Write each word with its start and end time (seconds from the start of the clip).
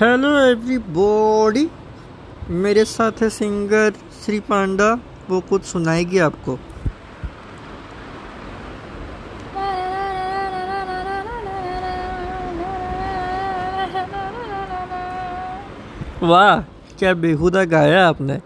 Hello 0.00 0.28
everybody 0.40 1.66
मेरे 2.64 2.84
साथ 2.84 3.22
है 3.22 3.28
सिंगर 3.28 3.92
श्री 4.20 4.38
पांडा 4.40 4.86
वो 5.30 5.40
कुछ 5.40 5.64
सुनाएगी 5.64 6.18
आपको। 6.18 6.54
वाह, 16.22 16.60
क्या 16.98 17.14
बेहुदा 17.14 17.64
गाया 17.64 18.06
आपने। 18.08 18.40